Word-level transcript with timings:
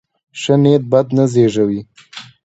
ښه 0.41 0.55
نیت 0.63 0.83
بد 0.91 1.07
نه 1.17 1.25
زېږوي. 1.33 1.81